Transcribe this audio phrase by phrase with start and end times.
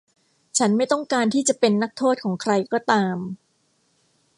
[0.57, 3.17] ฉันไม่ต้องการที่จะเป็นนักโทษของใครก็ตาม